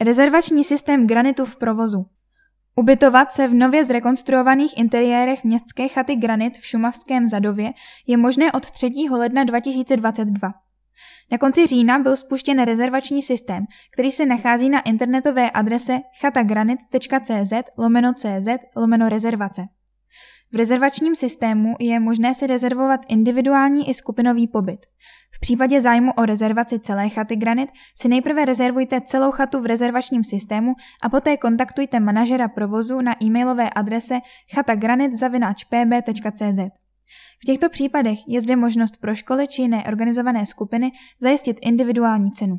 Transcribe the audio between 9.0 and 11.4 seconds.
ledna 2022. Na